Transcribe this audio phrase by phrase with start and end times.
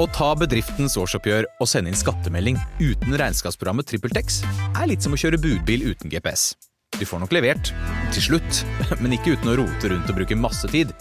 [0.00, 4.38] Å ta bedriftens årsoppgjør og sende inn skattemelding uten regnskapsprogrammet TrippelTex
[4.70, 6.54] er litt som å kjøre budbil uten GPS.
[6.96, 7.72] Du får nok levert,
[8.14, 8.62] til slutt,
[9.02, 10.94] men ikke uten å rote rundt og bruke masse tid.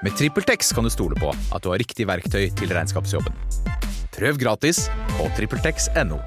[0.00, 3.36] Med TrippelTex kan du stole på at du har riktig verktøy til regnskapsjobben.
[4.16, 4.86] Prøv gratis
[5.18, 6.22] på TrippelTex.no.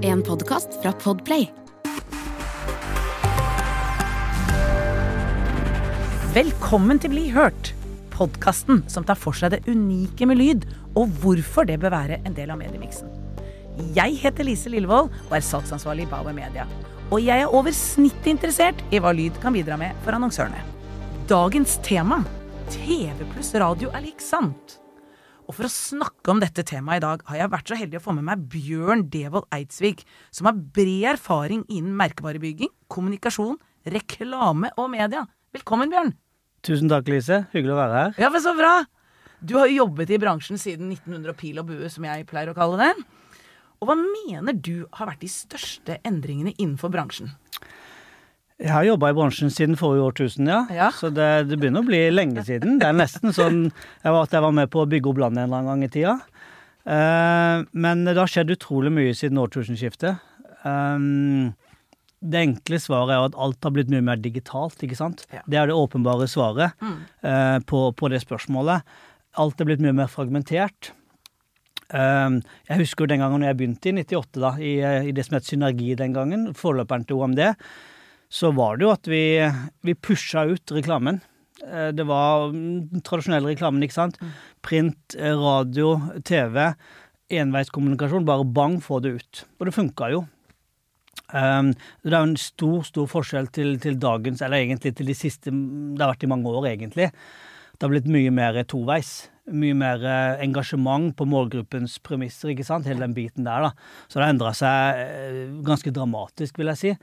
[0.00, 1.50] En podkast fra Podplay.
[6.32, 7.75] Velkommen til Bli hørt,
[8.16, 12.36] podkasten som tar for seg det unike med lyd, og hvorfor det bør være en
[12.36, 13.12] del av mediemiksen.
[13.96, 16.64] Jeg heter Lise Lillevold og er salgsansvarlig i Bauer Media.
[17.12, 20.64] Og jeg er over snittet interessert i hva lyd kan bidra med for annonsørene.
[21.28, 22.22] Dagens tema
[22.72, 24.78] TV pluss radio er lik sant.
[25.46, 28.04] Og for å snakke om dette temaet i dag, har jeg vært så heldig å
[28.08, 30.02] få med meg Bjørn Devold Eidsvik,
[30.34, 33.60] som har bred erfaring innen merkevarebygging, kommunikasjon,
[33.94, 35.22] reklame og media.
[35.54, 36.16] Velkommen, Bjørn.
[36.64, 37.44] Tusen takk, Lise.
[37.52, 38.16] Hyggelig å være her.
[38.20, 38.78] Ja, men så bra!
[39.46, 42.50] Du har jo jobbet i bransjen siden 1900 og pil og bue, som jeg pleier
[42.50, 42.92] å kalle det.
[43.82, 47.34] Og hva mener du har vært de største endringene innenfor bransjen?
[48.56, 50.62] Jeg har jobba i bransjen siden forrige årtusen, ja.
[50.72, 50.88] Ja.
[50.96, 52.78] Så det, det begynner å bli lenge siden.
[52.80, 55.44] Det er nesten sånn jeg var, at jeg var med på å bygge opp landet
[55.44, 56.14] en eller annen gang i tida.
[56.88, 60.24] Eh, men det har skjedd utrolig mye siden årtusenskiftet.
[62.20, 65.26] Det enkle svaret er at alt har blitt mye mer digitalt, ikke sant.
[65.34, 65.42] Ja.
[65.46, 68.86] Det er det åpenbare svaret eh, på, på det spørsmålet.
[69.36, 70.92] Alt er blitt mye mer fragmentert.
[71.92, 74.72] Um, jeg husker jo den gangen jeg begynte i 98, da, i,
[75.06, 77.42] i det som het Synergi den gangen, forløperen til OMD,
[78.26, 79.22] så var det jo at vi,
[79.86, 81.20] vi pusha ut reklamen.
[81.62, 84.18] Eh, Det var mm, tradisjonelle reklamen, ikke sant.
[84.66, 85.94] Print, eh, radio,
[86.26, 86.72] TV.
[87.30, 88.26] Enveiskommunikasjon.
[88.26, 89.44] Bare bang, få det ut.
[89.60, 90.24] Og det funka jo.
[91.34, 91.72] Um,
[92.06, 95.50] det er jo en stor, stor forskjell til, til dagens, eller egentlig til de siste
[95.50, 97.10] Det har vært i mange år, egentlig.
[97.76, 99.26] Det har blitt mye mer toveis.
[99.52, 102.86] Mye mer eh, engasjement på målgruppens premisser, ikke sant.
[102.88, 104.06] Hele den biten der, da.
[104.08, 106.94] Så det har endra seg eh, ganske dramatisk, vil jeg si.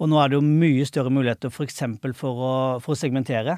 [0.00, 1.82] Og nå er det jo mye større muligheter f.eks.
[2.18, 2.52] For, å,
[2.84, 3.56] for å segmentere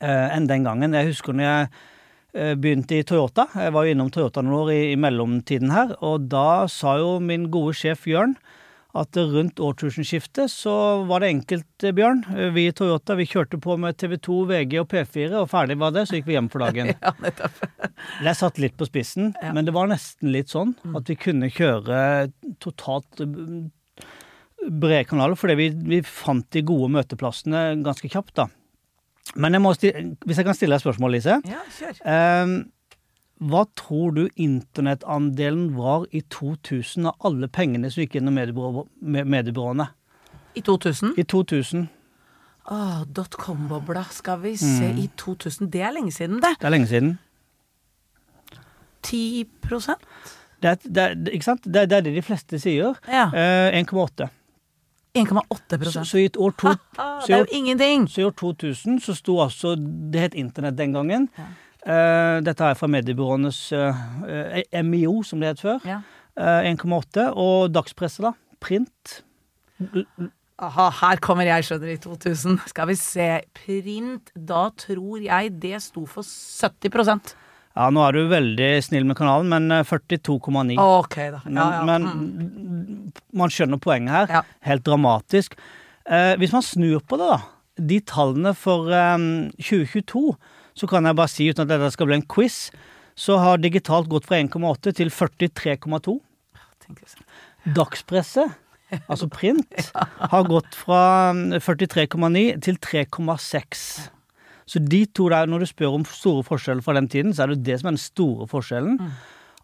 [0.00, 0.96] eh, enn den gangen.
[0.96, 3.46] Jeg husker når jeg eh, begynte i Toyota.
[3.60, 5.94] Jeg var jo innom Toyota noen år i, i mellomtiden her.
[6.00, 8.38] Og da sa jo min gode sjef Jørn
[8.98, 10.72] at rundt årtusenskiftet så
[11.08, 12.24] var det enkelt, eh, Bjørn.
[12.34, 15.78] Eh, Vi i Toyota vi kjørte på med TV 2, VG og P4, og ferdig
[15.80, 16.06] var det.
[16.08, 16.92] Så gikk vi hjem for dagen.
[17.02, 17.58] Ja, nettopp.
[18.22, 19.52] Det er satt litt på spissen, Ja.
[19.54, 22.30] men det var nesten litt sånn at vi kunne kjøre
[22.62, 23.70] totalt mm,
[24.68, 28.48] brede kanaler, fordi vi, vi fant de gode møteplassene ganske kjapt, da.
[29.36, 31.34] Men jeg må hvis jeg kan stille deg et spørsmål, Lise.
[31.46, 31.98] Ja, kjør.
[32.08, 32.54] Ehm,
[33.38, 39.86] hva tror du internettandelen var i 2000 av alle pengene som gikk gjennom mediebyrå, mediebyråene?
[40.58, 41.14] I 2000?
[41.16, 41.86] I 2000.
[42.70, 44.04] Åh, dotcom-bobla.
[44.10, 45.70] Skal vi se, i 2000.
[45.70, 46.56] Det er lenge siden, det.
[46.58, 47.18] Det er lenge siden.
[49.02, 49.46] 10
[50.62, 51.64] Det er, det er, ikke sant?
[51.64, 52.98] Det er, det er det de fleste sier.
[53.08, 53.30] Ja.
[53.30, 54.28] Eh, 1,8.
[55.14, 56.68] 1,8 Så, så i år to,
[56.98, 58.08] Ah, så Det er jo ingenting!
[58.08, 59.76] Så i år 2000 så sto altså
[60.12, 61.28] Det het internett den gangen.
[61.38, 61.44] Ja.
[61.88, 64.00] Eh, dette er fra mediebyråenes eh,
[64.60, 65.84] eh, MIO, som det het før.
[65.88, 66.02] Ja.
[66.36, 67.30] Eh, 1,8.
[67.32, 68.34] Og dagspresset, da.
[68.60, 69.22] Print.
[70.58, 72.58] Aha, her kommer jeg, skjønner i 2000.
[72.72, 73.28] Skal vi se.
[73.56, 77.34] Print, da tror jeg det sto for 70%
[77.78, 80.76] Ja, nå er du veldig snill med kanalen, men eh, 42,9.
[80.82, 81.42] Ok, da.
[81.46, 81.84] Men, Ja, ja.
[81.86, 83.12] men mm.
[83.38, 84.32] man skjønner poenget her.
[84.40, 84.42] Ja.
[84.66, 85.54] Helt dramatisk.
[86.08, 87.38] Eh, hvis man snur på det, da.
[87.78, 89.16] De tallene for eh,
[89.62, 90.24] 2022,
[90.78, 92.68] så kan jeg bare si, uten at dette skal bli en quiz,
[93.18, 96.18] så har digitalt gått fra 1,8 til 43,2.
[96.84, 97.26] Tenker jeg sånn.
[97.74, 98.54] Dagspresset,
[99.00, 99.90] altså print,
[100.32, 103.82] har gått fra mm, 43,9 til 3,6.
[104.68, 107.54] Så de to der, når du spør om store forskjeller fra den tiden, så er
[107.54, 108.98] det det som er den store forskjellen.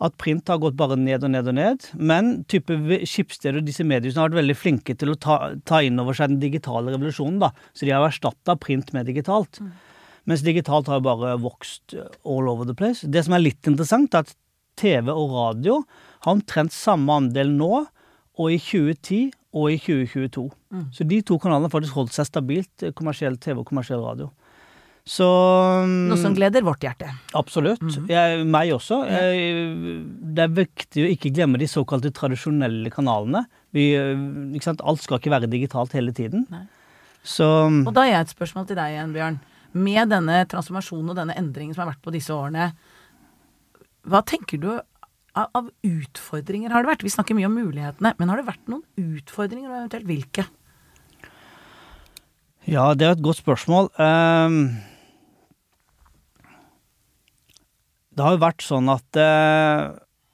[0.03, 1.89] At print har gått bare ned og ned og ned.
[1.95, 2.75] Men type
[3.07, 5.37] Skipsted og disse mediehusene har vært veldig flinke til å ta,
[5.69, 7.39] ta inn over seg den digitale revolusjonen.
[7.45, 7.53] da.
[7.77, 9.61] Så de har erstatta print med digitalt.
[10.31, 13.05] Mens digitalt har jo bare vokst all over the place.
[13.05, 14.33] Det som er litt interessant, er at
[14.81, 15.81] TV og radio
[16.25, 17.73] har omtrent samme andel nå
[18.35, 20.47] og i 2010 og i 2022.
[20.97, 24.33] Så de to kanalene har faktisk holdt seg stabilt, eh, kommersiell TV og kommersiell radio.
[25.05, 25.27] Så
[25.85, 27.11] mm, Noe som gleder vårt hjerte.
[27.37, 27.83] Absolutt.
[28.09, 29.03] jeg, meg også.
[29.05, 29.99] Jeg,
[30.35, 33.45] det er viktig å ikke glemme de såkalte tradisjonelle kanalene.
[33.77, 33.91] Vi?
[34.01, 36.47] Alt skal ikke være digitalt hele tiden.
[37.23, 39.39] Så Og da har jeg et spørsmål til deg igjen, Bjørn.
[39.75, 42.71] Med denne transformasjonen og denne endringen som har vært på disse årene,
[44.05, 44.71] hva tenker du
[45.35, 47.07] av, utfordringer har det vært?
[47.07, 48.85] Vi snakker mye om mulighetene, men har det vært noen
[49.19, 50.47] utfordringer, og eventuelt hvilke?
[52.71, 53.91] ja, det er et godt spørsmål.
[54.01, 54.61] Ehm,
[58.15, 59.89] det har jo vært sånn at eh,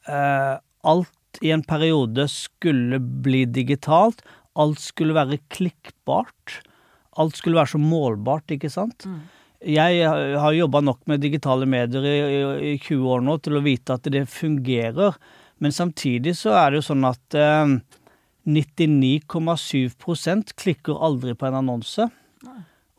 [0.07, 0.57] eh,
[0.93, 4.23] alt i en periode skulle bli digitalt.
[4.59, 6.61] Alt skulle være klikkbart.
[7.21, 8.99] Alt skulle være så målbart, ikke sant?
[9.61, 9.93] Jeg
[10.41, 12.41] har jobba nok med digitale medier i, i,
[12.73, 15.13] i 20 år nå til å vite at det fungerer.
[15.61, 17.69] Men samtidig så er det jo sånn at eh,
[18.49, 22.09] 99,7% klikker aldri på en annonse.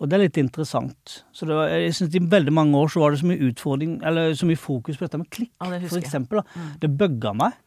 [0.01, 1.19] Og det er litt interessant.
[1.29, 4.00] Så det var, jeg synes I veldig mange år så var det så mye utfordring,
[4.07, 5.51] eller så mye fokus på dette med klikk.
[5.62, 6.57] Ja, det for eksempel, da.
[6.57, 6.71] Mm.
[6.81, 7.59] Det bugga meg.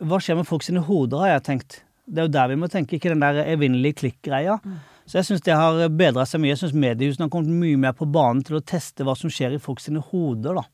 [0.00, 1.82] Hva skjer med folk sine hoder, har jeg tenkt.
[2.08, 4.56] Det er jo der vi må tenke, ikke den der evinnelige klikkgreia.
[4.64, 4.80] Mm.
[5.04, 6.54] Så jeg syns det har bedra seg mye.
[6.54, 9.56] Jeg syns mediehusene har kommet mye mer på banen til å teste hva som skjer
[9.56, 10.64] i folk sine hoder, da.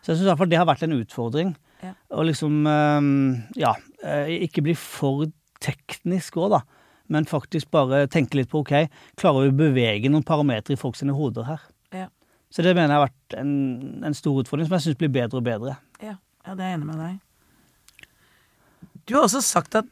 [0.00, 1.52] Så jeg syns iallfall det har vært en utfordring.
[1.84, 1.92] Ja.
[2.16, 3.10] Og liksom eh,
[3.60, 5.28] Ja, eh, ikke bli for
[5.62, 6.62] teknisk òg, da.
[7.12, 8.74] Men faktisk bare tenke litt på ok,
[9.20, 11.62] klarer vi å bevege noen parametere i folk sine hoder her?
[11.96, 12.08] Ja.
[12.52, 13.54] Så det mener jeg har vært en,
[14.04, 15.76] en stor utfordring som jeg syns blir bedre og bedre.
[16.04, 18.06] Ja, ja, det er jeg enig med deg.
[19.08, 19.88] Du har også sagt at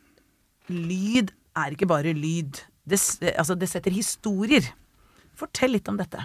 [0.69, 2.61] lyd er ikke bare lyd.
[2.87, 2.99] Det,
[3.37, 4.69] altså, det setter historier.
[5.37, 6.23] Fortell litt om dette.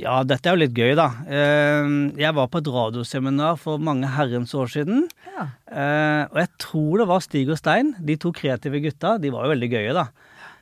[0.00, 1.08] Ja, dette er jo litt gøy, da.
[1.26, 1.88] Eh,
[2.20, 5.04] Jeg var på et radioseminar for mange herrens år siden.
[5.26, 5.48] Ja.
[5.68, 9.16] Eh, Og jeg tror det var Stig og Stein, de to kreative gutta.
[9.20, 10.06] De var jo veldig gøye, da.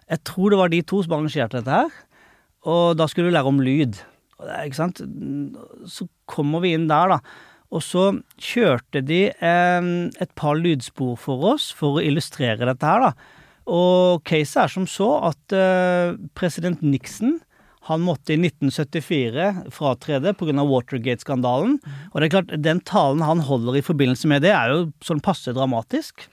[0.08, 1.90] Jeg tror det var de to som arrangerte dette her.
[2.66, 4.00] Og da skulle du lære om lyd.
[4.64, 5.00] Ikke sant?
[5.86, 7.20] Så kommer vi inn der, da.
[7.70, 8.08] Og så
[8.40, 9.88] kjørte de eh,
[10.24, 13.12] et par lydspor for oss for å illustrere dette her, da.
[13.68, 17.36] Og caset er som så at eh, president Nixon
[17.88, 20.64] han måtte i 1974 fratrede pga.
[20.68, 21.78] Watergate-skandalen.
[22.12, 25.22] Og det er klart, den talen han holder i forbindelse med det, er jo sånn
[25.24, 26.26] passe dramatisk.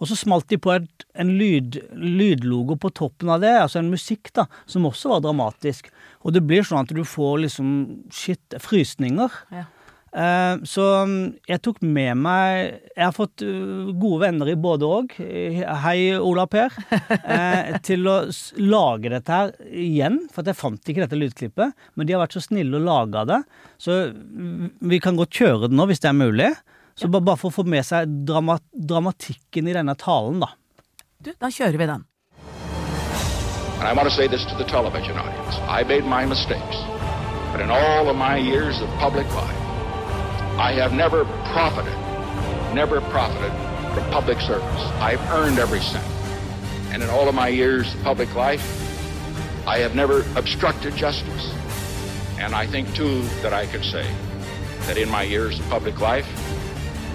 [0.00, 3.90] Og så smalt de på et, en lyd, lydlogo på toppen av det, altså en
[3.92, 5.90] musikk, da, som også var dramatisk.
[6.24, 7.74] Og det blir sånn at du får liksom
[8.14, 9.42] shit, frysninger.
[9.52, 9.66] Ja.
[10.10, 14.88] Eh, så mm, jeg tok med meg Jeg har fått uh, gode venner i både
[14.88, 15.14] og.
[15.84, 16.74] Hei, Ola Per.
[17.20, 18.16] eh, til å
[18.58, 21.76] lage dette her igjen, for at jeg fant ikke dette lydklippet.
[21.94, 23.40] Men de har vært så snille å lage det.
[23.78, 26.50] Så mm, vi kan godt kjøre det nå, hvis det er mulig.
[26.98, 30.50] Så bare, bare for å få med seg dramat dramatikken i denne talen, da.
[31.20, 32.06] Du, da kjører vi den.
[33.80, 35.56] And I want to say this to the television audience.
[35.64, 36.76] I made my mistakes.
[37.52, 39.59] But in all of my years of public life,
[40.60, 41.24] I have never
[41.54, 41.94] profited,
[42.74, 43.50] never profited
[43.94, 44.82] from public service.
[45.00, 46.04] I've earned every cent.
[46.92, 48.60] And in all of my years of public life,
[49.66, 51.54] I have never obstructed justice.
[52.38, 54.06] And I think, too, that I could say
[54.80, 56.28] that in my years of public life,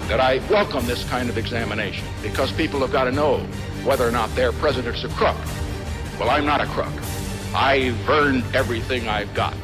[0.08, 3.38] that I welcome this kind of examination because people have got to know
[3.84, 5.36] whether or not their president's a crook.
[6.18, 6.92] Well, I'm not a crook.
[7.54, 9.54] I've earned everything I've got.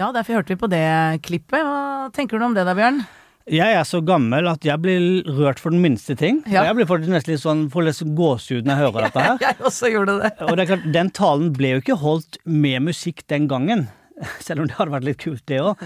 [0.00, 0.84] Ja, derfor hørte vi på det
[1.26, 1.60] klippet.
[1.60, 3.02] Hva tenker du om det da, Bjørn?
[3.50, 6.38] Jeg er så gammel at jeg blir rørt for den minste ting.
[6.48, 6.62] Ja.
[6.70, 9.38] Jeg blir faktisk nesten litt sånn, får litt gåsehud når jeg hører dette her.
[9.44, 10.30] Jeg også gjorde det.
[10.46, 13.88] Og det er klart, den talen ble jo ikke holdt med musikk den gangen.
[14.46, 15.84] Selv om det hadde vært litt kult, det òg.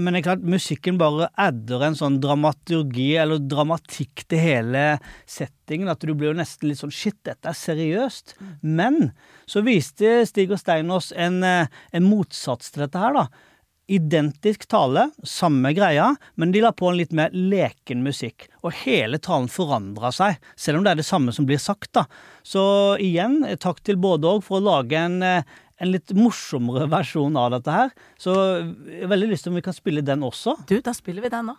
[0.00, 4.84] Men det er klart, musikken bare adder en sånn dramaturgi, eller dramatikk til hele
[5.28, 5.90] settingen.
[5.92, 8.34] At du blir jo nesten litt sånn Shit, dette er seriøst.
[8.64, 9.12] Men
[9.50, 13.26] så viste Stig og Stein oss en, eh, en motsats til dette her, da.
[13.90, 18.46] Identisk tale, samme greia, men de la på en litt mer leken musikk.
[18.62, 22.04] Og hele talen forandra seg, selv om det er det samme som blir sagt, da.
[22.46, 22.62] Så
[23.02, 25.42] igjen, takk til både òg for å lage en, eh,
[25.80, 27.90] en litt morsommere versjon av dette her.
[28.20, 30.58] Så jeg har veldig lyst til om vi kan spille den også.
[30.68, 31.56] Du, da spiller vi den nå.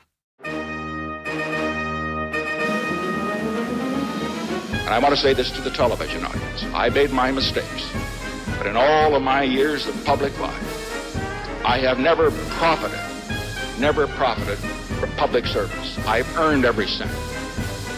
[4.92, 6.64] And I want to say this to the television audience.
[6.74, 7.90] I made my mistakes.
[8.58, 10.68] But in all of my years of public life,
[11.66, 13.00] I have never profited,
[13.80, 14.58] never profited
[15.00, 15.98] from public service.
[16.06, 17.12] I've earned every cent.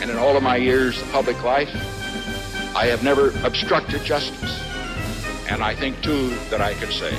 [0.02, 1.74] And in all of my years of public life,
[2.76, 4.73] I have never obstructed justice.
[5.50, 7.14] And I think, too, that I could say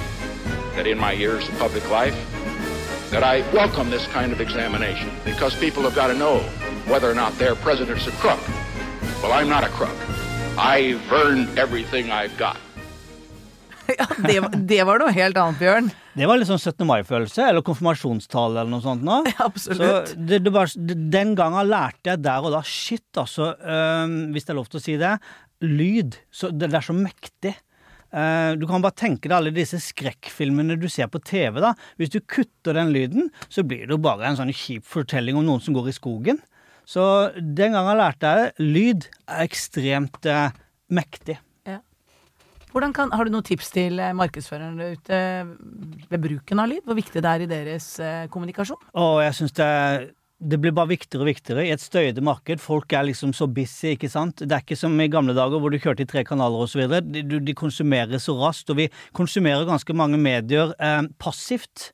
[0.76, 2.16] that in my years of public life,
[3.11, 6.38] that I welcome this kind of examination because people have got to know
[6.90, 8.40] whether or not their president's a crook.
[9.23, 9.97] Well, I'm not a crook.
[10.59, 12.57] I've earned everything I've got.
[13.99, 15.90] Ja, det, det var noe helt annet, Bjørn.
[16.16, 16.87] Det var litt sånn 17.
[16.88, 19.04] mai-følelse, eller konfirmasjonstale eller noe sånt.
[19.04, 19.19] nå.
[19.35, 20.09] Ja, Absolutt.
[20.14, 20.73] Så det, det var,
[21.12, 23.50] den gangen lærte jeg der og da Shit, altså.
[23.61, 25.12] øh, hvis det er lov til å si det.
[25.69, 26.16] Lyd.
[26.33, 27.52] Så det, det er så mektig.
[28.14, 31.59] Eh, du kan bare tenke deg alle disse skrekkfilmene du ser på TV.
[31.61, 31.75] da.
[31.99, 35.47] Hvis du kutter den lyden, så blir det jo bare en sånn kjip fortelling om
[35.47, 36.38] noen som går i skogen.
[36.87, 37.02] Så
[37.35, 40.54] den gangen lærte jeg lyd er ekstremt eh,
[40.92, 41.38] mektig.
[41.66, 41.80] Ja.
[42.94, 45.21] Kan, har du noen tips til eh, markedsførerne ute
[46.11, 46.85] ved bruken av lyd?
[46.87, 48.92] Hvor viktig det er i deres eh, kommunikasjon?
[49.00, 49.71] Og jeg synes det,
[50.45, 52.61] det blir bare viktigere og viktigere i et støyete marked.
[52.63, 54.43] Folk er liksom så busy, ikke sant.
[54.45, 56.85] Det er ikke som i gamle dager hvor du kjørte i tre kanaler osv.
[57.09, 61.91] De, de, konsumerer så raskt, og vi konsumerer ganske mange medier eh, passivt.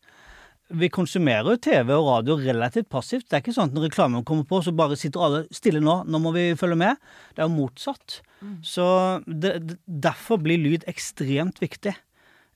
[0.71, 3.27] Vi konsumerer jo TV og radio relativt passivt.
[3.31, 5.97] Det er ikke sånn at når reklamen kommer på, så bare sitter alle stille nå.
[6.07, 7.01] Nå må vi følge med.
[7.35, 8.21] Det er jo motsatt.
[8.65, 8.85] Så
[9.27, 11.97] det, det- derfor blir lyd ekstremt viktig.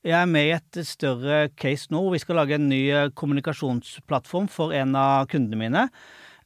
[0.04, 4.50] Jeg er med i et større case nå vi skal lage en ny eh, kommunikasjonsplattform
[4.52, 5.88] for en av kundene mine.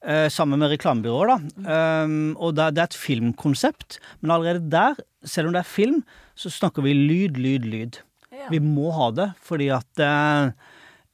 [0.06, 2.04] eh, sammen med reklamebyråer, da.
[2.04, 3.98] Um, og det, er et filmkonsept.
[4.20, 6.04] Men allerede der, selv om det er film,
[6.38, 7.98] så snakker vi lyd, lyd, lyd.
[8.48, 10.54] Vi må ha det, fordi at eh,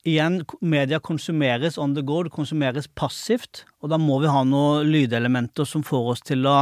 [0.04, 4.90] Igjen, media konsumeres on the go, det konsumeres passivt, og da må vi ha noen
[4.92, 6.58] lydelementer som får oss til å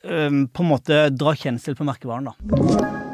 [0.00, 3.05] øhm, på en måte dra kjensel på merkevaren, da.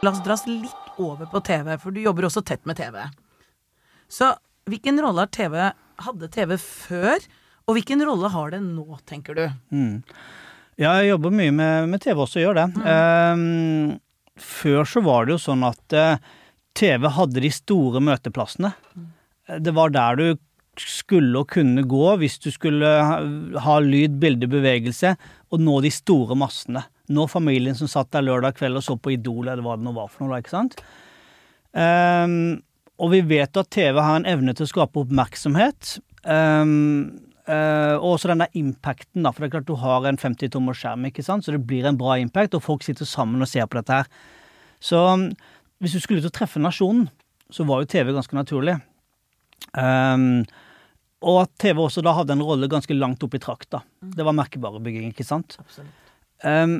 [0.00, 3.02] La oss dras litt over på TV, for du jobber også tett med TV.
[4.08, 4.32] Så
[4.70, 5.56] hvilken rolle har TV,
[6.06, 7.26] hadde TV før,
[7.68, 9.44] og hvilken rolle har det nå, tenker du?
[10.80, 12.68] Ja, jeg jobber mye med, med TV også, gjør det.
[12.88, 13.98] Ehm,
[14.40, 16.30] før så var det jo sånn at uh,
[16.76, 18.72] TV hadde de store møteplassene.
[19.60, 20.26] Det var der du
[20.80, 23.20] skulle og kunne gå hvis du skulle ha,
[23.66, 25.12] ha lyd, bilde, bevegelse,
[25.52, 26.86] og nå de store massene.
[27.10, 29.94] Nå familien som satt der lørdag kveld og så på Idol, eller hva det nå
[29.96, 30.76] var for noe, da, ikke sant?
[31.74, 32.60] Um,
[33.00, 35.96] og vi vet at TV har en evne til å skape oppmerksomhet.
[36.24, 39.32] Um, uh, og også den der impacten, da.
[39.32, 41.46] For det er klart du har en 50-tommer skjerm, ikke sant?
[41.46, 44.12] så det blir en bra impact, og folk sitter sammen og ser på dette her.
[44.80, 45.30] Så um,
[45.80, 47.08] hvis du skulle ut og treffe nasjonen,
[47.50, 48.78] så var jo TV ganske naturlig.
[49.74, 50.44] Um,
[51.20, 53.82] og at TV også da hadde en rolle ganske langt opp i trakta.
[54.00, 55.58] Det var merkevarebygging, ikke sant.
[56.46, 56.78] Ehm,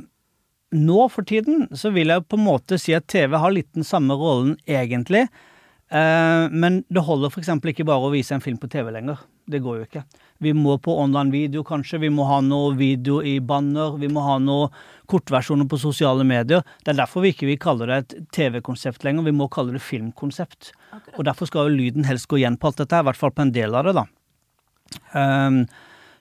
[0.76, 3.86] nå for tiden så vil jeg på en måte si at TV har litt den
[3.86, 5.26] samme rollen egentlig.
[5.90, 7.50] Eh, men det holder f.eks.
[7.72, 9.18] ikke bare å vise en film på TV lenger.
[9.50, 10.04] Det går jo ikke.
[10.40, 11.98] Vi må på online video, kanskje.
[12.04, 13.96] Vi må ha noe video i banner.
[13.98, 14.70] Vi må ha noe
[15.10, 16.62] kortversjoner på sosiale medier.
[16.84, 19.26] Det er derfor vi ikke vil kalle det et TV-konsept lenger.
[19.26, 20.70] Vi må kalle det filmkonsept.
[21.18, 23.48] Og derfor skal jo lyden helst gå igjen på alt dette, i hvert fall på
[23.48, 24.06] en del av det, da.
[25.14, 25.64] Um,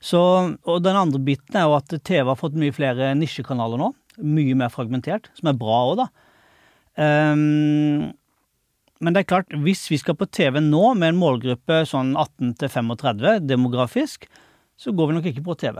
[0.01, 0.19] så,
[0.65, 3.93] og den andre biten er jo at TV har fått mye flere nisjekanaler nå.
[4.19, 6.07] Mye mer fragmentert, som er bra òg, da.
[6.99, 8.09] Um,
[8.99, 12.57] men det er klart, hvis vi skal på TV nå med en målgruppe sånn 18
[12.59, 14.27] til 35 demografisk,
[14.79, 15.79] så går vi nok ikke på TV.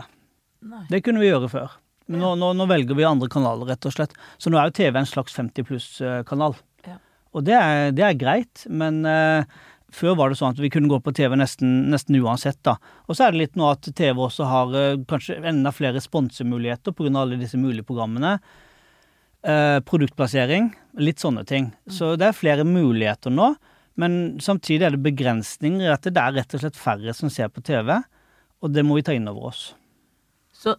[0.70, 0.86] Nei.
[0.92, 1.76] Det kunne vi gjøre før.
[2.10, 4.16] Men nå, nå, nå velger vi andre kanaler, rett og slett.
[4.42, 6.56] Så nå er jo TV en slags 50 pluss-kanal.
[6.88, 6.96] Ja.
[7.36, 9.60] Og det er, det er greit, men eh,
[9.96, 12.76] før var det sånn at vi kunne gå på TV nesten, nesten uansett, da.
[13.08, 16.96] Og så er det litt nå at TV også har eh, kanskje enda flere sponsemuligheter
[16.96, 17.12] pga.
[17.22, 18.38] alle disse mulige programmene.
[19.42, 21.72] Eh, produktplassering, litt sånne ting.
[21.88, 23.54] Så det er flere muligheter nå.
[24.00, 27.50] Men samtidig er det begrensninger i at det er rett og slett færre som ser
[27.52, 27.98] på TV.
[28.64, 29.64] Og det må vi ta inn over oss.
[30.56, 30.76] Så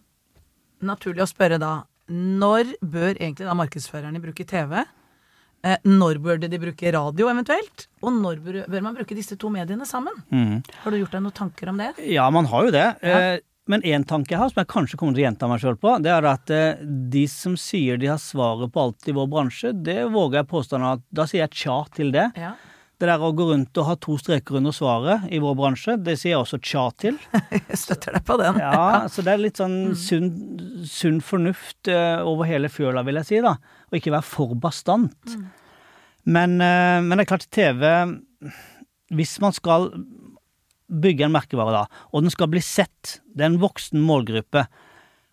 [0.81, 4.81] naturlig å spørre da, når bør egentlig da markedsførerne bruke TV?
[5.63, 7.87] Eh, når burde de bruke radio eventuelt?
[8.01, 10.15] Og når bør, man bruke disse to mediene sammen?
[10.81, 11.91] Har du gjort deg noen tanker om det?
[12.09, 12.87] Ja, man har jo det.
[13.05, 13.19] Ja.
[13.35, 13.39] Eh,
[13.69, 15.91] Men én tanke jeg har, som jeg kanskje kommer til å gjenta meg sjøl på,
[16.01, 16.79] det er at eh,
[17.13, 20.79] de som sier de har svaret på alt i vår bransje, det våger jeg påstå
[20.89, 22.25] at da sier jeg tja til det.
[22.41, 22.55] Ja.
[23.01, 26.19] Det der å gå rundt og ha to streker under svaret i vår bransje, det
[26.21, 27.15] sier jeg også tja til.
[27.71, 28.59] Jeg støtter deg på den.
[28.61, 30.29] Ja, så det er litt sånn sunn,
[30.85, 33.55] sunn fornuft eh, over hele fjøla, vil jeg si, da.
[33.89, 35.33] Og ikke være for bastant.
[36.29, 37.81] Men, eh, men det er klart, TV
[39.17, 39.89] Hvis man skal
[41.01, 44.67] bygge en merkevare, da, og den skal bli sett, det er en voksen målgruppe,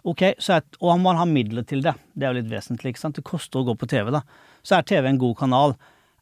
[0.08, 3.02] ok, så er, og man har midler til det, det er jo litt vesentlig, ikke
[3.02, 4.22] sant, det koster å gå på TV, da,
[4.62, 5.74] så er TV en god kanal.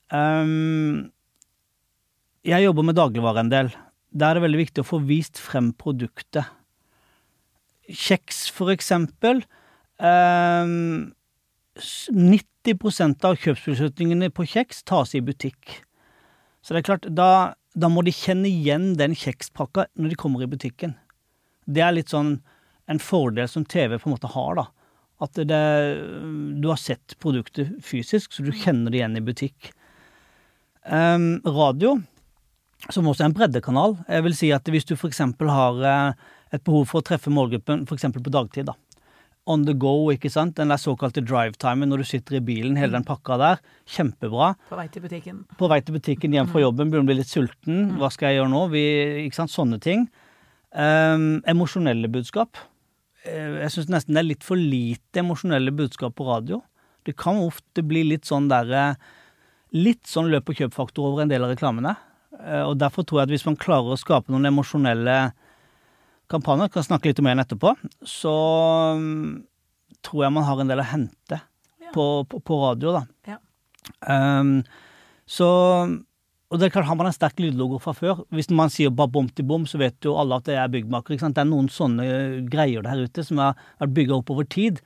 [0.09, 1.13] Um,
[2.47, 3.73] jeg jobber med dagligvare en del.
[4.17, 6.47] Der er det veldig viktig å få vist frem produktet.
[7.87, 9.43] Kjeks, for eksempel.
[9.99, 10.65] Eh,
[11.77, 15.83] 90% av kjøpsbeslutningene på kjeks tas i butikk.
[16.63, 20.43] Så det er klart, da, da må de kjenne igjen den kjekspakka når de kommer
[20.43, 20.97] i butikken.
[21.67, 22.39] Det er litt sånn
[22.91, 24.67] en fordel som TV på en måte har, da.
[25.23, 25.63] At det,
[26.61, 29.71] du har sett produktet fysisk, så du kjenner det igjen i butikk.
[30.87, 31.97] Ehm, radio,
[32.93, 33.97] som også er en breddekanal.
[34.09, 35.21] Jeg vil si at hvis du f.eks.
[35.51, 36.27] har eh,
[36.57, 38.07] et behov for å treffe målgruppen f.eks.
[38.15, 38.75] på dagtid, da.
[39.49, 40.57] On the go, ikke sant.
[40.59, 43.61] Den der såkalte drive-timen når du sitter i bilen, hele den pakka der.
[43.87, 44.49] Kjempebra.
[44.71, 45.45] På vei til butikken.
[45.61, 47.93] På vei til butikken, hjem fra jobben, begynner å bli litt sulten.
[48.01, 48.63] Hva skal jeg gjøre nå?
[48.75, 48.83] Vi,
[49.29, 50.09] ikke sant, Sånne ting.
[50.75, 52.59] Um, emosjonelle budskap.
[53.25, 56.59] eh, Jeg syns nesten det er litt for lite emosjonelle budskap på radio.
[57.07, 58.97] Det kan ofte bli litt sånn derre
[59.77, 61.95] Litt sånn løp og kjøp-faktor over en del av reklamene.
[62.45, 65.33] Eh, Og derfor tror jeg at hvis man klarer å skape noen emosjonelle
[66.33, 68.33] kampanjer, kan snakke litt om enn etterpå, så
[68.99, 69.45] mm,
[70.03, 71.41] tror jeg man har en del å hente
[71.87, 71.93] Ja.
[71.95, 73.03] på, på, på radio, da.
[73.31, 73.39] Ja.
[74.11, 74.65] Um,
[75.27, 75.47] så
[76.51, 79.11] Og det er klart, har man en sterk lydlogo fra før Hvis man sier bare
[79.11, 81.15] bom til bom, så vet jo alle at det er byggmaker.
[81.15, 81.35] Ikke sant?
[81.35, 82.05] Det er noen sånne
[82.51, 84.79] greier der ute som har vært bygga opp over tid.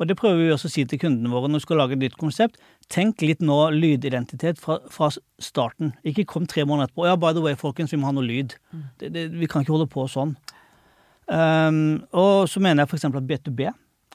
[0.00, 2.02] Og det prøver vi også å si til kundene våre når vi skal lage et
[2.04, 2.56] nytt konsept.
[2.90, 5.92] Tenk litt nå lydidentitet fra, fra starten.
[6.02, 7.06] Ikke kom tre måneder etterpå.
[7.06, 8.56] Ja, by the way, folkens, vi må ha noe lyd.
[8.98, 10.34] Det, det, vi kan ikke holde på sånn.
[11.30, 13.06] Um, og så mener jeg f.eks.
[13.06, 13.68] at B2B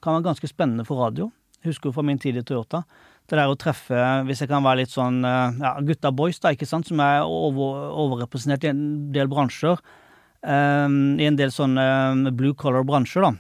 [0.04, 1.30] kan være ganske spennende for radio.
[1.66, 2.84] Husker jo fra min tid i Toyota.
[3.26, 6.52] Det der å treffe, hvis jeg kan være litt sånn eh, ja, gutta boys, da,
[6.54, 8.84] ikke sant, som er over, overrepresentert i en
[9.16, 9.80] del bransjer.
[10.46, 13.32] um, I en del sånne um, blue collar bransjer, da.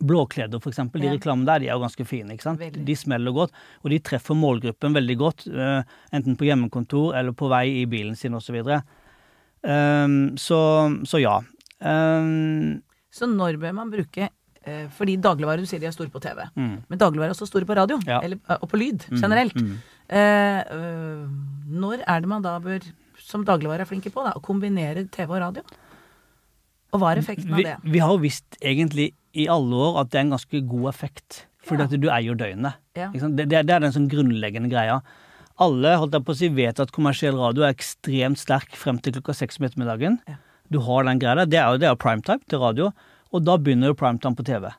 [0.00, 1.00] Blåkleder, eksempel.
[1.02, 1.12] De Ja.
[1.14, 2.30] reklamene der de er jo ganske fine.
[2.32, 2.58] ikke sant?
[2.60, 2.84] Veldig.
[2.84, 3.50] De smeller godt,
[3.84, 5.46] og de treffer målgruppen veldig godt.
[5.46, 8.62] Uh, enten på hjemmekontor eller på vei i bilen sin osv.
[8.64, 8.82] Så,
[9.64, 10.60] um, så
[11.04, 11.40] Så ja.
[11.80, 14.28] Um, Så når bør man bruke
[14.66, 16.44] uh, Fordi dagligvarer, du sier de er store på TV.
[16.56, 17.98] mm, Men dagligvarer er også store på radio.
[18.06, 18.20] Ja.
[18.22, 19.54] Eller, eh, og på lyd, mm, generelt.
[19.54, 19.76] mm.
[20.10, 21.28] Eh, Uh,
[21.70, 22.80] når er det man da bør,
[23.18, 25.62] som dagligvarer er flinke på, da, å kombinere TV og radio?
[26.92, 27.76] Og hva er effekten av det?
[27.84, 31.44] vi har jo visst egentlig i alle år at det er en ganske god effekt.
[31.66, 31.88] Fordi Ja.
[31.90, 32.74] at du eier døgnet.
[32.96, 33.10] Ja.
[33.12, 35.00] Det, det, det er den sånn grunnleggende greia.
[35.60, 39.12] Alle holdt jeg på å si, vet at kommersiell radio er ekstremt sterk frem til
[39.18, 40.18] klokka seks om ettermiddagen.
[40.26, 40.38] Ja.
[40.72, 41.46] Du har den greia der.
[41.52, 42.92] Det er jo det er primetime til radio,
[43.32, 44.70] og da begynner jo primetime på TV.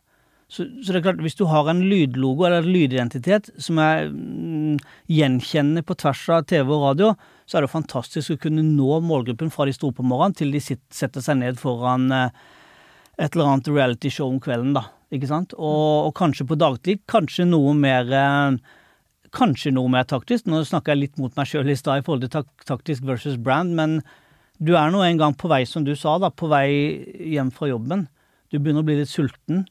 [0.52, 4.10] Så, så det er klart, hvis du har en lydlogo eller en lydidentitet som er
[4.12, 7.12] mm, gjenkjennende på tvers av TV og radio,
[7.48, 10.60] så er det fantastisk å kunne nå målgruppen fra de sto på morgenen til de
[10.64, 12.34] sitter, setter seg ned foran eh,
[13.22, 14.88] et eller annet realityshow om kvelden, da.
[15.14, 15.54] Ikke sant?
[15.60, 18.78] Og, og kanskje på dagtid, kanskje noe mer eh,
[19.32, 20.44] Kanskje noe mer taktisk.
[20.52, 23.38] Nå snakker jeg litt mot meg sjøl i stad i forhold til tak taktisk versus
[23.40, 24.02] brand, men
[24.60, 26.68] du er nå en gang på vei, som du sa, da, på vei
[27.32, 28.10] hjem fra jobben.
[28.52, 29.64] Du begynner å bli litt sulten.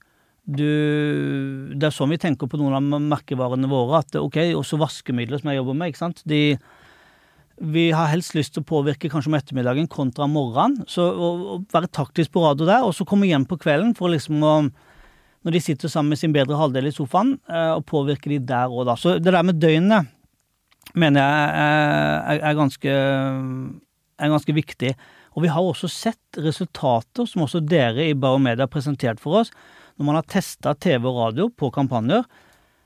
[0.49, 0.65] Du,
[1.77, 4.01] det er sånn vi tenker på noen av merkevarene våre.
[4.01, 6.25] At ok, også vaskemidler som jeg jobber med, ikke sant.
[6.25, 6.41] De,
[7.61, 10.87] vi har helst lyst til å påvirke kanskje om ettermiddagen kontra morgenen.
[10.89, 14.13] Så å, å være taktisk på radio der, og så komme hjem på kvelden for
[14.13, 14.55] liksom å
[15.41, 18.69] Når de sitter sammen med sin bedre halvdel i sofaen, eh, og påvirke de der
[18.69, 18.93] òg, da.
[18.93, 20.11] Så det der med døgnet
[20.93, 22.97] mener jeg er, er, er, ganske,
[24.21, 24.91] er ganske viktig.
[25.33, 29.49] Og vi har også sett resultater som også dere i Baromedia har presentert for oss.
[29.97, 32.29] Når man har testa TV og radio på kampanjer,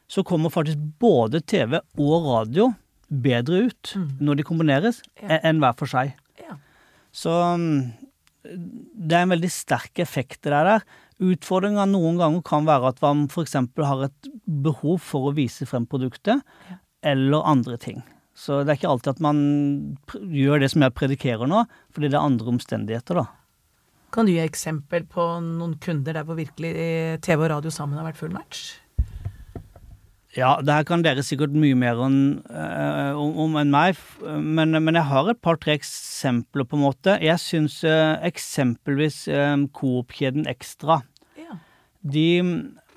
[0.06, 2.70] så kommer faktisk både TV og radio
[3.10, 5.40] bedre ut når de kombineres, Ja.
[5.42, 6.14] enn hver for seg.
[6.40, 6.56] Ja.
[7.12, 7.92] Så mm,
[8.44, 10.82] det er en veldig sterk effekt det der.
[11.22, 13.54] Utfordringa noen ganger kan være at man f.eks.
[13.78, 16.76] har et behov for å vise frem produktet, Ja.
[17.02, 18.02] eller andre ting.
[18.34, 21.64] Så det er ikke alltid at man gjør det som jeg predikerer nå,
[21.94, 23.26] fordi det er andre omstendigheter, da.
[24.10, 27.96] Kan du gi eksempel på noen kunder der hvor virkelig eh, TV og radio sammen
[27.98, 28.74] har vært full match?
[30.34, 32.14] Ja, det her kan dere sikkert mye mer om,
[32.50, 37.14] eh, om, om enn meg, men, men jeg har et par-tre eksempler, på en måte.
[37.22, 41.00] Jeg syns uh, eksempelvis um, Coop-kjeden Extra
[41.38, 41.54] Ja.
[42.02, 42.24] de,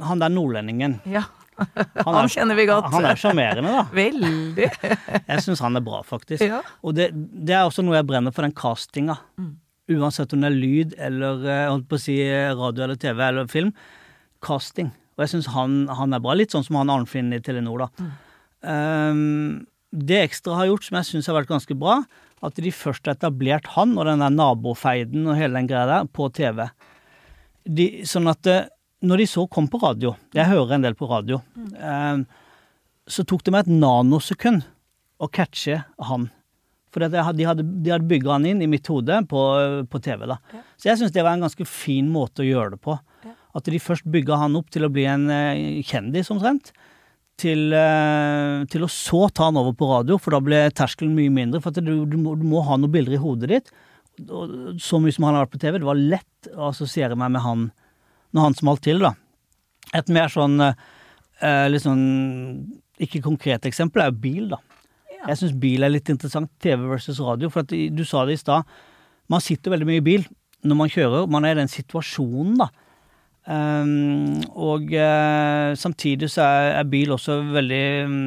[0.01, 1.27] Han der nordlendingen ja.
[1.57, 1.69] Han,
[2.05, 2.89] Han er- kjenner vi godt.
[2.93, 3.85] Han er sjarmerende, da.
[4.01, 4.67] Veldig.
[5.29, 6.41] Jeg syns han er bra, faktisk.
[6.45, 6.63] Ja.
[6.85, 9.15] Og det, det er også noe jeg brenner for, den castinga.
[9.41, 9.55] Mm.
[9.97, 13.47] Uansett om det er lyd eller eh, holdt på å si radio eller TV eller
[13.49, 13.71] film.
[14.45, 14.89] Casting.
[15.17, 16.35] Og jeg syns han, han er bra.
[16.37, 17.89] Litt sånn som han Arnfinn i Telenor, da.
[17.97, 18.13] Mm.
[18.67, 19.65] Um,
[19.97, 22.01] det Ekstra har gjort, som jeg syns har vært ganske bra,
[22.45, 26.09] at de først har etablert han og den der nabofeiden og hele den greia der
[26.13, 26.67] på TV.
[27.65, 28.67] De, sånn at eh,
[29.07, 31.41] når de så kom på radio Jeg hører en del på radio.
[31.57, 32.23] um,
[33.07, 34.65] så tok det meg et nanosekund
[35.23, 36.27] å catche han.
[36.91, 39.41] For de hadde, de hadde bygga han inn i mitt hode på,
[39.87, 40.25] på TV.
[40.27, 40.37] da.
[40.51, 40.63] Ja.
[40.75, 42.97] Så jeg syns det var en ganske fin måte å gjøre det på.
[43.57, 46.71] At de først bygga han opp til å bli en eh, kjendis, omtrent.
[47.37, 51.33] Til, eh, til å så ta han over på radio, for da ble terskelen mye
[51.33, 51.61] mindre.
[51.63, 53.73] For at du, du, må, du må ha noen bilder i hodet ditt.
[54.25, 55.77] Og så mye som han har vært på TV.
[55.81, 57.67] Det var lett å assosiere meg med han
[58.35, 59.13] når han smalt til, da.
[59.95, 62.07] Et mer sånn eh, sånn
[63.03, 64.59] ikke konkret eksempel er jo bil, da.
[65.11, 65.29] Ja.
[65.29, 67.49] Jeg syns bil er litt interessant, TV versus radio.
[67.53, 68.67] For at du sa det i stad,
[69.31, 70.27] man sitter veldig mye i bil
[70.67, 71.29] når man kjører.
[71.31, 72.71] Man er i den situasjonen, da.
[73.47, 78.17] Ehm, og uh, samtidig så er, er bil også veldig um,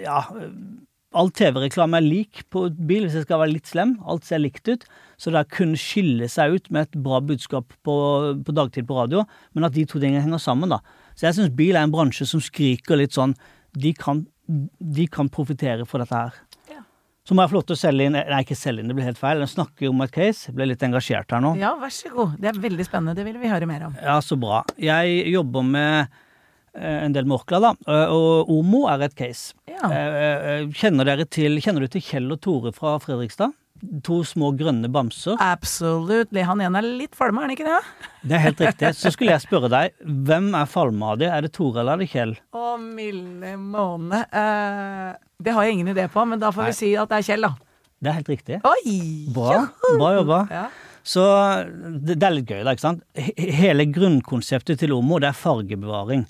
[0.00, 0.22] Ja,
[1.14, 3.94] all TV-reklame er lik på bil, hvis jeg skal være litt slem.
[4.08, 4.86] Alt ser likt ut.
[5.20, 7.96] Så det kunne skille seg ut med et bra budskap på,
[8.44, 9.22] på dagtid på radio,
[9.54, 10.80] men at de to tingene henger sammen, da.
[11.14, 13.36] Så jeg syns bil er en bransje som skriker litt sånn
[13.78, 16.34] De kan, de kan profitere for dette her.
[17.24, 19.06] Så må jeg få lov til å selge inn Nei, ikke selge inn, det blir
[19.08, 19.40] helt feil.
[19.40, 20.50] Jeg snakker om et case.
[20.50, 21.54] Jeg ble litt engasjert her nå.
[21.56, 22.34] Ja, vær så god.
[22.42, 23.14] Det er veldig spennende.
[23.16, 23.94] Det vil vi høre mer om.
[24.02, 24.60] Ja, så bra.
[24.76, 26.10] Jeg jobber med
[26.76, 27.70] eh, en del med Orkla, da.
[27.88, 29.54] eh, Og Omo er et case.
[29.72, 29.88] Ja.
[29.88, 33.56] Eh, Kjenner, til, kjenner du til Kjell og Tore fra Fredrikstad?
[34.06, 35.36] To små grønne bamser.
[35.42, 36.42] Absolutely.
[36.46, 37.80] Han ene er litt falma, er han ikke det?
[38.24, 38.92] Det er helt riktig.
[38.98, 41.28] Så skulle jeg spørre deg, hvem er falma av de?
[41.28, 42.34] Er det Tore eller er det Kjell?
[42.56, 44.24] Å, milde måne.
[44.30, 45.12] Eh,
[45.44, 46.72] det har jeg ingen idé på, men da får Nei.
[46.72, 47.52] vi si at det er Kjell, da.
[48.04, 48.60] Det er helt riktig.
[48.68, 48.96] Oi!
[49.34, 49.60] Bra.
[49.96, 50.40] Bra jobba.
[50.52, 50.64] Ja.
[51.04, 51.24] Så
[52.00, 53.04] det, det er litt gøy, da, ikke sant.
[53.36, 56.24] Hele grunnkonseptet til Omo, det er fargebevaring.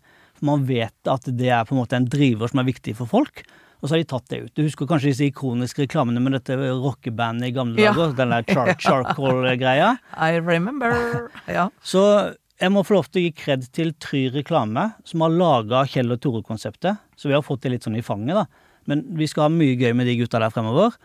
[0.45, 3.45] Man vet at det er på en måte en driver som er viktig for folk.
[3.85, 4.53] Og så har de tatt det ut.
[4.57, 7.91] Du husker kanskje disse ikoniske reklamene med dette rockebandet i gamle Ja.
[7.93, 8.15] dager?
[8.17, 9.91] Den der char charcoal-greia.
[10.17, 11.29] I remember.
[11.53, 11.67] Ja.
[11.85, 15.83] Så jeg må få lov til å gi kred til Try Reklame, som har laga
[15.91, 16.97] Kjell og Tore-konseptet.
[17.21, 18.47] Så vi har fått det litt sånn i fanget, da.
[18.89, 20.97] Men vi skal ha mye gøy med de gutta der fremover.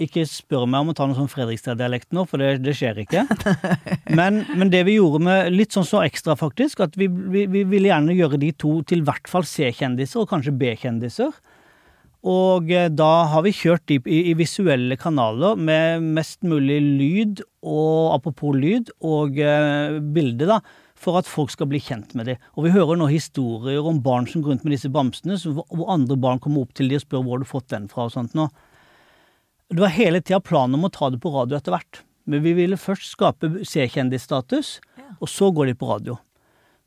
[0.00, 3.24] Ikke spør meg om å ta noe sånn Fredrikstad-dialekt nå, for det, det skjer ikke.
[4.20, 7.64] Men, men det vi gjorde med litt sånn så ekstra, faktisk, at vi, vi, vi
[7.66, 11.34] ville gjerne gjøre de to til i hvert fall C-kjendiser, og kanskje B-kjendiser.
[12.28, 17.42] Og eh, da har vi kjørt de i, i visuelle kanaler med mest mulig lyd,
[17.64, 20.60] og apropos lyd, og eh, bilde, da,
[21.00, 22.42] for at folk skal bli kjent med dem.
[22.56, 25.64] Og vi hører nå historier om barn som går rundt med disse bamsene, så hvor
[25.72, 28.08] hvor andre barn kommer opp til de og spør hvor har du fått den fra
[28.08, 28.50] og sånt nå.
[29.70, 32.02] Det var hele tida planen om å ta det på radio etter hvert.
[32.28, 34.80] Men vi ville først skape C-kjendisstatus,
[35.20, 36.18] og så går de på radio.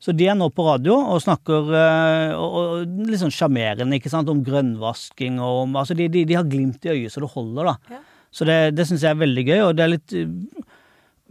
[0.04, 4.10] Så de er nå på radio og snakker eh, og, og litt sånn sjarmerende ikke
[4.12, 7.30] sant, om grønnvasking og om Altså, de, de, de har glimt i øyet så det
[7.32, 7.76] holder, da.
[7.96, 8.00] Ja.
[8.34, 10.28] Så det, det syns jeg er veldig gøy, og det er litt eh,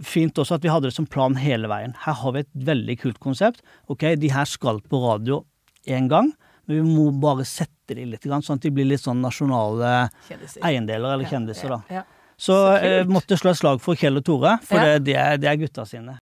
[0.04, 1.94] fint også at vi hadde det som plan hele veien.
[2.06, 3.62] Her har vi et veldig kult konsept.
[3.94, 5.44] Ok, de her skal på radio
[5.86, 6.32] én gang,
[6.66, 10.64] men vi må bare sette de litt, sånn at de blir litt sånn nasjonale Kjendiser.
[10.66, 11.82] eiendeler eller Ja, kjendiser, da.
[11.92, 12.06] ja, ja.
[12.44, 15.38] Så Så jeg måtte slå et slag for Kjell og Tore, for det, det, er,
[15.38, 16.16] det er gutta sine.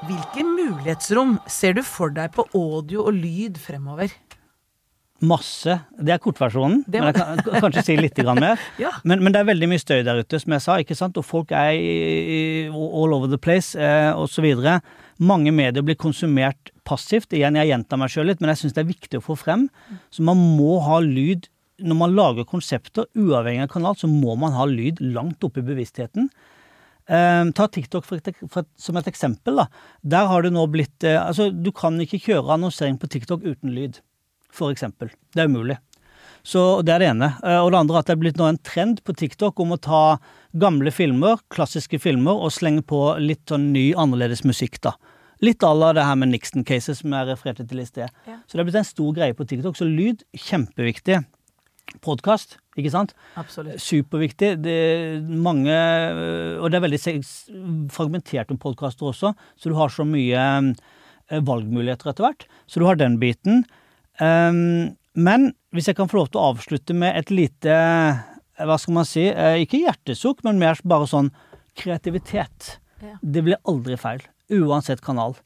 [0.00, 4.12] Hvilke mulighetsrom ser du for deg på audio og lyd fremover?
[5.20, 5.74] Masse.
[6.00, 8.56] Det er kortversjonen, Det men jeg kan kanskje si litt mer.
[8.80, 8.94] Ja.
[9.04, 11.20] Men, men det er veldig mye støy der ute, som jeg sa, ikke sant?
[11.20, 11.76] og folk er
[12.72, 14.80] all over the place, eh, videre.
[15.20, 17.36] Mange medier blir konsumert passivt.
[17.36, 19.68] Igjen, jeg gjentar meg sjøl litt, men jeg syns det er viktig å få frem.
[20.08, 24.56] Så man må ha lyd når man lager konsepter, uavhengig av kanal, så må man
[24.56, 26.28] ha lyd langt oppe i bevisstheten.
[27.10, 29.58] Eh, ta TikTok for et, for et, som et eksempel.
[29.58, 29.66] da.
[30.02, 33.74] Der har det nå blitt eh, Altså, du kan ikke kjøre annonsering på TikTok uten
[33.74, 33.98] lyd,
[34.54, 35.10] for eksempel.
[35.34, 35.80] Det er umulig.
[36.46, 37.32] Så det er det ene.
[37.44, 39.74] Eh, og det andre er at det er blitt nå en trend på TikTok om
[39.74, 40.04] å ta
[40.60, 44.94] gamle filmer, klassiske filmer, og slenge på litt sånn ny, annerledes musikk, da.
[45.42, 48.12] Litt à la det her med Nixon-cases som jeg refererte til i sted.
[48.28, 48.38] Ja.
[48.44, 49.78] Så det er blitt en stor greie på TikTok.
[49.78, 51.22] Så lyd, kjempeviktig.
[52.00, 53.12] Podkast, ikke sant?
[53.40, 53.80] Absolutt.
[53.82, 54.54] Superviktig.
[54.62, 55.74] Det er mange
[56.62, 57.00] Og det er veldig
[57.92, 60.44] fragmentert om podkaster også, så du har så mye
[61.30, 62.46] eh, valgmuligheter etter hvert.
[62.70, 63.64] Så du har den biten.
[64.20, 68.18] Um, men hvis jeg kan få lov til å avslutte med et lite eh,
[68.66, 69.26] Hva skal man si?
[69.32, 71.30] eh, Ikke hjertesukk, men mer bare sånn
[71.80, 72.76] kreativitet.
[73.00, 73.16] Ja.
[73.22, 74.22] Det blir aldri feil.
[74.52, 75.36] Uansett kanal.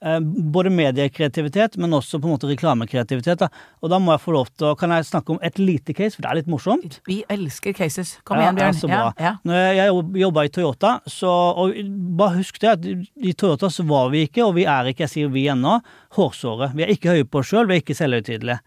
[0.00, 3.42] Eh, Både mediekreativitet, men også på en måte reklamekreativitet.
[3.42, 3.48] Da.
[3.84, 6.16] Og da må jeg få lov til å Kan jeg snakke om et lite case,
[6.16, 7.00] for det er litt morsomt?
[7.08, 8.14] Vi elsker cases.
[8.24, 8.72] Kom igjen, Bjørn.
[8.72, 9.00] ja, så bra.
[9.18, 9.32] Ja, ja.
[9.44, 11.74] Når jeg, jobba i Toyota, så Og
[12.16, 15.12] bare husk det, at i Toyota så var vi ikke, og vi er ikke, jeg
[15.16, 15.80] sier vi ennå,
[16.16, 16.72] hårsåre.
[16.74, 18.60] Vi er ikke høye på oss sjøl, vi er ikke selvhøytidelige.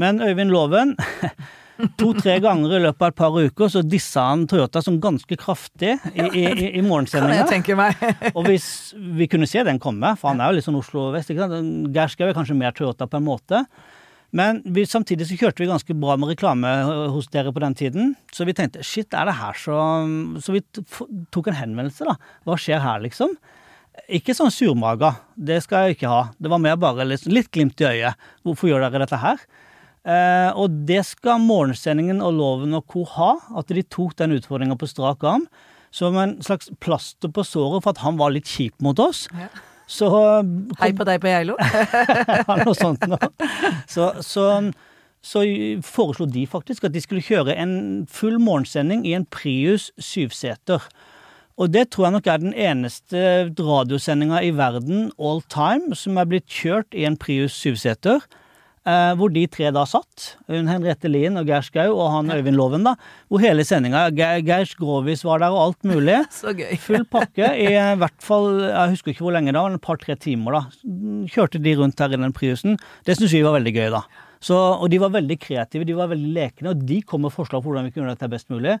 [0.00, 0.96] Men Øyvind Loven
[1.98, 5.96] To-tre ganger i løpet av et par uker så dissa han Toyota som ganske kraftig
[6.12, 7.48] i, i, i, morgensendinga.
[8.36, 11.32] Og hvis vi kunne se den komme, for han er jo litt sånn Oslo vest,
[11.32, 11.90] ikke sant.
[11.94, 13.64] Geir er kanskje mer Toyota på en måte.
[14.34, 16.70] Men vi, samtidig så kjørte vi ganske bra med reklame
[17.14, 18.14] hos dere på den tiden.
[18.34, 19.76] Så vi tenkte shit, er det her så
[20.42, 20.62] Så vi
[21.34, 22.16] tok en henvendelse, da.
[22.46, 23.36] Hva skjer her, liksom?
[24.10, 26.22] Ikke sånn surmaga, det skal jeg ikke ha.
[26.34, 28.26] Det var mer bare litt, litt glimt i øyet.
[28.42, 29.46] Hvorfor gjør dere dette her?
[30.04, 33.06] Eh, og det skal morgensendingen og Loven og co.
[33.16, 35.46] ha, at de tok den utfordringa på strak arm.
[35.94, 39.28] Som en slags plaster på såret for at han var litt kjip mot oss.
[39.38, 39.48] Ja.
[39.86, 40.08] Så
[40.80, 41.56] Hei på deg på Geilo.
[41.60, 43.30] ja, noe sånt noe.
[43.90, 44.46] Så, så,
[45.24, 45.44] så
[45.84, 50.82] foreslo de faktisk at de skulle kjøre en full morgensending i en Prius syvseter.
[51.60, 53.20] Og det tror jeg nok er den eneste
[53.54, 58.24] radiosendinga i verden all time som er blitt kjørt i en Prius syvseter.
[58.84, 60.34] Eh, hvor de tre da satt.
[60.50, 62.92] Hun Henriette Lien og Geir Skau og han Øyvind Loven, da.
[63.32, 66.18] Hvor hele sendinga Geir Grovis var der og alt mulig.
[66.40, 66.74] Så gøy.
[66.82, 70.92] Full pakke i hvert fall Jeg husker ikke hvor lenge da, et par-tre timer, da.
[71.32, 72.76] Kjørte de rundt her i den Priusen.
[73.08, 74.04] Det syns vi var veldig gøy, da.
[74.44, 77.62] Så, og de var veldig kreative, de var veldig lekne, og de kom med forslag
[77.64, 78.76] på hvordan vi kunne gjøre dette best mulig.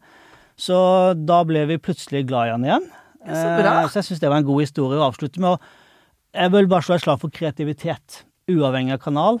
[0.60, 0.76] Så
[1.16, 2.90] da ble vi plutselig glad i han igjen.
[3.24, 3.72] Ja, så bra.
[3.80, 5.56] Eh, så jeg syns det var en god historie å avslutte med.
[5.56, 8.20] Og jeg vil bare slå et slag for kreativitet.
[8.52, 9.40] Uavhengig av kanal.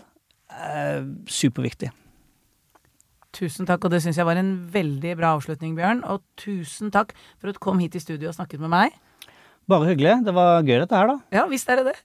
[0.54, 1.90] Eh, superviktig.
[3.34, 6.04] Tusen takk, og det syns jeg var en veldig bra avslutning, Bjørn.
[6.06, 8.94] Og tusen takk for at du kom hit i studio og snakket med meg.
[9.70, 10.20] Bare hyggelig.
[10.26, 11.16] Det var gøy dette her, da.
[11.34, 11.96] Ja, visst er det det.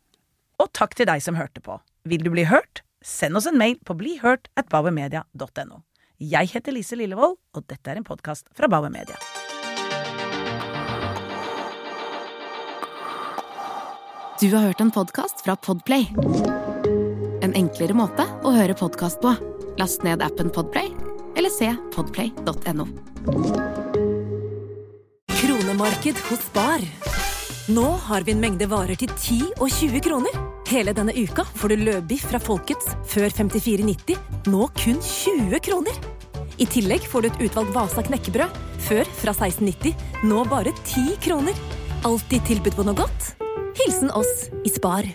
[0.60, 1.78] Og takk til deg som hørte på.
[2.10, 2.82] Vil du bli hørt?
[3.06, 5.84] Send oss en mail på blihørt at bauermedia.no.
[6.20, 9.16] Jeg heter Lise Lillevold, og dette er en podkast fra Bauer Media.
[14.40, 16.08] Du har hørt en podkast fra Podplay.
[17.50, 19.32] En enklere måte å høre podkast på.
[19.80, 20.92] Last ned appen Podplay,
[21.34, 22.84] eller se podplay.no.
[25.40, 26.84] Kronemarked hos Bar.
[27.74, 30.38] Nå har vi en mengde varer til 10 og 20 kroner.
[30.70, 34.20] Hele denne uka får du løbiff fra Folkets før 54,90,
[34.54, 35.98] nå kun 20 kroner.
[36.62, 38.60] I tillegg får du et utvalgt Vasa knekkebrød,
[38.92, 39.98] før fra 1690,
[40.30, 41.58] nå bare 10 kroner.
[42.06, 43.34] Alltid tilbud på noe godt.
[43.82, 45.10] Hilsen oss i Spar.